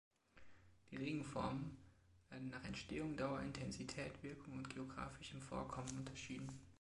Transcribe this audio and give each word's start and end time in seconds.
Die 0.89 0.95
Regenformen 0.97 1.77
werden 2.31 2.49
nach 2.49 2.63
Entstehung, 2.63 3.15
Dauer, 3.17 3.39
Intensität, 3.41 4.23
Wirkung 4.23 4.53
und 4.53 4.67
geografischem 4.73 5.39
Vorkommen 5.43 5.95
unterschieden. 5.99 6.49